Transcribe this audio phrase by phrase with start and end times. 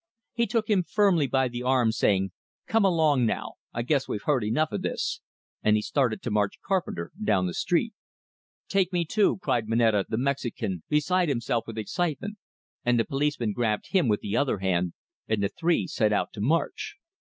[0.33, 2.31] He took him firmly by the arm, saying,
[2.65, 3.51] "Come along now!
[3.71, 5.21] I guess we've heard enough o' this;"
[5.61, 7.93] and he started to march Carpenter down the street.
[8.67, 12.39] "Take me too!" cried Moneta, the Mexican, beside himself with excitement;
[12.83, 14.93] and the policeman grabbed him with the other hand,
[15.27, 16.95] and the three set out to march.